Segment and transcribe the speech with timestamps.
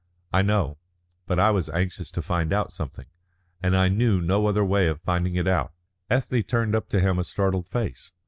[0.33, 0.79] "I know.
[1.27, 3.05] But I was anxious to find out something,
[3.61, 5.73] and I knew no other way of finding it out."
[6.09, 8.11] Ethne turned up to him a startled face.